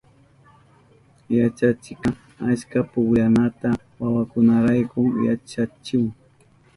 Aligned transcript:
Yachachikka 1.37 2.09
achka 2.51 2.79
pukllanata 2.91 3.69
wawakunarayku 3.99 5.01
yachahun. 5.25 6.13